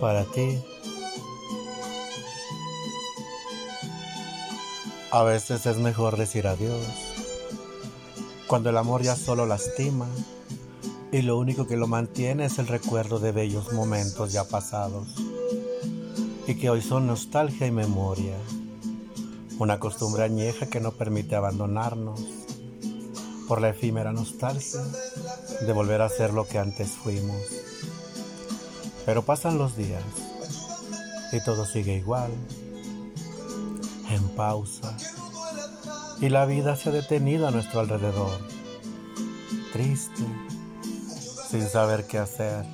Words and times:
para 0.00 0.24
ti. 0.24 0.58
A 5.10 5.22
veces 5.22 5.66
es 5.66 5.78
mejor 5.78 6.16
decir 6.16 6.46
adiós, 6.46 6.86
cuando 8.46 8.70
el 8.70 8.76
amor 8.76 9.02
ya 9.02 9.16
solo 9.16 9.46
lastima 9.46 10.06
y 11.10 11.22
lo 11.22 11.38
único 11.38 11.66
que 11.66 11.76
lo 11.76 11.86
mantiene 11.86 12.44
es 12.44 12.58
el 12.58 12.66
recuerdo 12.66 13.18
de 13.18 13.32
bellos 13.32 13.72
momentos 13.72 14.32
ya 14.32 14.44
pasados 14.44 15.08
y 16.46 16.54
que 16.54 16.70
hoy 16.70 16.82
son 16.82 17.06
nostalgia 17.06 17.66
y 17.66 17.70
memoria, 17.70 18.36
una 19.58 19.78
costumbre 19.78 20.24
añeja 20.24 20.66
que 20.66 20.80
no 20.80 20.92
permite 20.92 21.36
abandonarnos 21.36 22.20
por 23.48 23.60
la 23.60 23.70
efímera 23.70 24.12
nostalgia 24.12 24.80
de 25.62 25.72
volver 25.72 26.02
a 26.02 26.08
ser 26.08 26.32
lo 26.32 26.46
que 26.46 26.58
antes 26.58 26.90
fuimos. 26.90 27.67
Pero 29.08 29.22
pasan 29.22 29.56
los 29.56 29.74
días 29.74 30.04
y 31.32 31.40
todo 31.42 31.64
sigue 31.64 31.94
igual, 31.96 32.30
en 34.10 34.28
pausa, 34.36 34.94
y 36.20 36.28
la 36.28 36.44
vida 36.44 36.76
se 36.76 36.90
ha 36.90 36.92
detenido 36.92 37.48
a 37.48 37.50
nuestro 37.50 37.80
alrededor, 37.80 38.38
triste, 39.72 40.26
sin 41.48 41.66
saber 41.66 42.06
qué 42.06 42.18
hacer, 42.18 42.66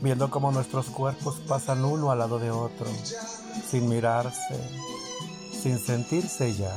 viendo 0.00 0.30
cómo 0.30 0.50
nuestros 0.50 0.86
cuerpos 0.86 1.42
pasan 1.46 1.84
uno 1.84 2.10
al 2.10 2.18
lado 2.18 2.38
de 2.38 2.50
otro, 2.50 2.86
sin 3.70 3.90
mirarse, 3.90 4.58
sin 5.52 5.78
sentirse 5.78 6.54
ya. 6.54 6.74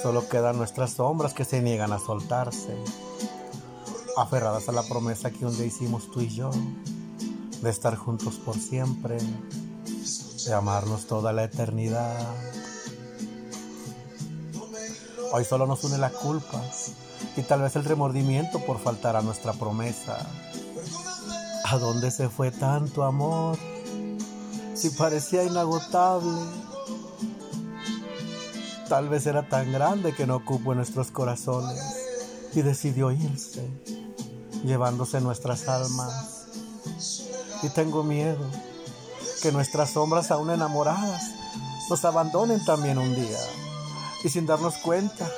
Solo 0.00 0.28
quedan 0.28 0.58
nuestras 0.58 0.92
sombras 0.92 1.34
que 1.34 1.44
se 1.44 1.60
niegan 1.60 1.92
a 1.92 1.98
soltarse 1.98 2.76
aferradas 4.20 4.68
a 4.68 4.72
la 4.72 4.82
promesa 4.82 5.30
que 5.30 5.46
un 5.46 5.56
día 5.56 5.66
hicimos 5.66 6.10
tú 6.10 6.20
y 6.20 6.28
yo, 6.28 6.50
de 7.62 7.70
estar 7.70 7.96
juntos 7.96 8.34
por 8.36 8.56
siempre, 8.56 9.18
de 10.44 10.54
amarnos 10.54 11.06
toda 11.06 11.32
la 11.32 11.44
eternidad. 11.44 12.34
Hoy 15.32 15.44
solo 15.44 15.66
nos 15.66 15.84
une 15.84 15.98
la 15.98 16.10
culpa 16.10 16.60
y 17.36 17.42
tal 17.42 17.62
vez 17.62 17.76
el 17.76 17.84
remordimiento 17.84 18.60
por 18.64 18.78
faltar 18.80 19.14
a 19.14 19.22
nuestra 19.22 19.52
promesa. 19.52 20.18
¿A 21.64 21.78
dónde 21.78 22.10
se 22.10 22.28
fue 22.28 22.50
tanto 22.50 23.04
amor? 23.04 23.58
Si 24.74 24.90
parecía 24.90 25.44
inagotable. 25.44 26.40
Tal 28.88 29.08
vez 29.10 29.26
era 29.26 29.46
tan 29.46 29.70
grande 29.70 30.14
que 30.14 30.26
no 30.26 30.36
ocupó 30.36 30.74
nuestros 30.74 31.10
corazones 31.10 31.78
y 32.54 32.62
decidió 32.62 33.12
irse 33.12 33.68
llevándose 34.64 35.20
nuestras 35.20 35.68
almas. 35.68 36.46
Y 37.62 37.68
tengo 37.70 38.02
miedo 38.02 38.38
que 39.42 39.52
nuestras 39.52 39.90
sombras 39.90 40.30
aún 40.30 40.50
enamoradas 40.50 41.22
nos 41.88 42.04
abandonen 42.04 42.64
también 42.64 42.98
un 42.98 43.14
día. 43.14 43.38
Y 44.24 44.28
sin 44.28 44.46
darnos 44.46 44.74
cuenta 44.78 45.28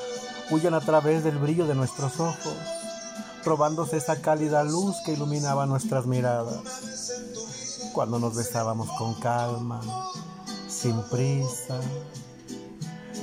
huyan 0.50 0.74
a 0.74 0.80
través 0.80 1.22
del 1.22 1.38
brillo 1.38 1.66
de 1.66 1.74
nuestros 1.74 2.18
ojos, 2.18 2.54
robándose 3.44 3.96
esa 3.96 4.20
cálida 4.20 4.64
luz 4.64 4.96
que 5.04 5.12
iluminaba 5.12 5.66
nuestras 5.66 6.06
miradas. 6.06 6.62
Cuando 7.92 8.18
nos 8.18 8.36
besábamos 8.36 8.88
con 8.98 9.14
calma, 9.14 9.80
sin 10.68 11.00
prisa, 11.04 11.80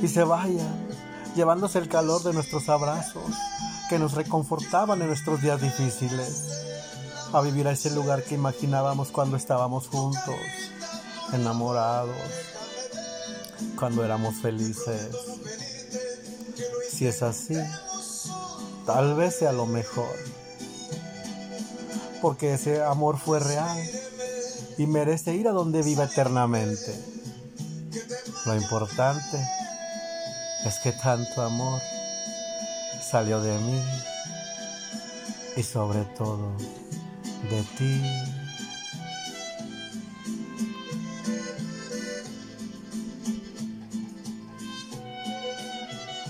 y 0.02 0.08
se 0.08 0.24
vayan 0.24 0.87
llevándose 1.38 1.78
el 1.78 1.88
calor 1.88 2.24
de 2.24 2.34
nuestros 2.34 2.68
abrazos 2.68 3.32
que 3.90 4.00
nos 4.00 4.14
reconfortaban 4.14 5.00
en 5.02 5.08
nuestros 5.08 5.40
días 5.40 5.62
difíciles, 5.62 6.48
a 7.32 7.42
vivir 7.42 7.68
a 7.68 7.74
ese 7.74 7.92
lugar 7.92 8.24
que 8.24 8.34
imaginábamos 8.34 9.12
cuando 9.12 9.38
estábamos 9.38 9.88
juntos, 9.88 10.36
enamorados, 11.34 12.18
cuando 13.78 14.04
éramos 14.04 14.34
felices. 14.38 15.10
Si 16.90 17.06
es 17.06 17.22
así, 17.22 17.56
tal 18.88 19.14
vez 19.14 19.38
sea 19.38 19.52
lo 19.52 19.68
mejor, 19.68 20.16
porque 22.20 22.56
ese 22.56 22.84
amor 22.84 23.20
fue 23.20 23.40
real 23.40 23.78
y 24.80 24.88
merece 24.88 25.36
ir 25.36 25.48
a 25.48 25.52
donde 25.52 25.84
viva 25.84 26.06
eternamente. 26.06 27.00
Lo 28.48 28.56
importante 28.56 29.57
es 30.66 30.80
que 30.80 30.92
tanto 30.92 31.42
amor 31.42 31.82
salió 33.02 33.42
de 33.42 33.58
mí 33.60 33.82
y 35.56 35.64
sobre 35.64 36.04
todo 36.18 36.52
de 37.50 37.64
ti. 37.78 38.47